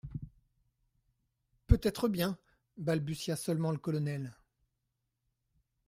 [1.67, 2.35] «Peut-être bien…,»
[2.77, 4.35] balbutia seulement le colonel.